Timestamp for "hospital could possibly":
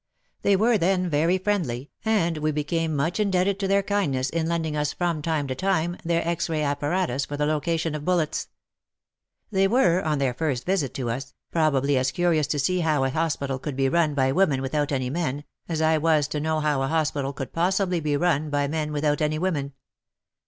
16.87-17.99